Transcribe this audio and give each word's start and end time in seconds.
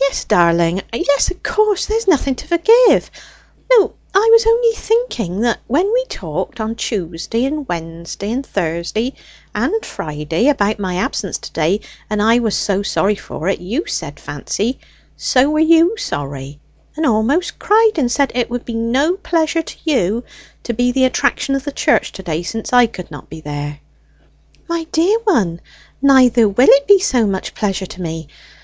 "Yes, 0.00 0.24
darling; 0.24 0.82
yes, 0.92 1.30
of 1.30 1.40
course, 1.44 1.86
there's 1.86 2.08
nothing 2.08 2.34
to 2.34 2.48
forgive. 2.48 3.12
No, 3.70 3.92
I 4.12 4.28
was 4.32 4.44
only 4.44 4.72
thinking 4.74 5.42
that 5.42 5.60
when 5.68 5.92
we 5.92 6.04
talked 6.06 6.60
on 6.60 6.74
Tuesday 6.74 7.44
and 7.44 7.68
Wednesday 7.68 8.32
and 8.32 8.44
Thursday 8.44 9.12
and 9.54 9.84
Friday 9.84 10.48
about 10.48 10.80
my 10.80 10.96
absence 10.96 11.38
to 11.38 11.52
day, 11.52 11.78
and 12.10 12.20
I 12.20 12.40
was 12.40 12.56
so 12.56 12.82
sorry 12.82 13.14
for 13.14 13.46
it, 13.48 13.60
you 13.60 13.86
said, 13.86 14.18
Fancy, 14.18 14.80
so 15.16 15.48
were 15.50 15.60
you 15.60 15.96
sorry, 15.96 16.58
and 16.96 17.06
almost 17.06 17.60
cried, 17.60 17.92
and 17.98 18.10
said 18.10 18.32
it 18.34 18.50
would 18.50 18.64
be 18.64 18.74
no 18.74 19.16
pleasure 19.16 19.62
to 19.62 19.76
you 19.84 20.24
to 20.64 20.72
be 20.74 20.90
the 20.90 21.04
attraction 21.04 21.54
of 21.54 21.62
the 21.62 21.70
church 21.70 22.10
to 22.10 22.22
day, 22.24 22.42
since 22.42 22.72
I 22.72 22.86
could 22.86 23.12
not 23.12 23.30
be 23.30 23.40
there." 23.42 23.78
"My 24.68 24.88
dear 24.90 25.20
one, 25.22 25.60
neither 26.02 26.48
will 26.48 26.66
it 26.68 26.88
be 26.88 26.98
so 26.98 27.28
much 27.28 27.54
pleasure 27.54 27.86
to 27.86 28.02
me 28.02 28.26